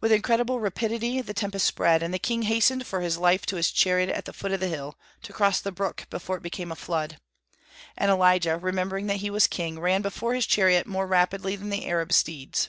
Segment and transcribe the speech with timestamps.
[0.00, 3.70] With incredible rapidity the tempest spread, and the king hastened for his life to his
[3.70, 6.74] chariot at the foot of the hill, to cross the brook before it became a
[6.74, 7.20] flood;
[7.96, 11.86] and Elijah, remembering that he was king, ran before his chariot more rapidly than the
[11.86, 12.68] Arab steeds.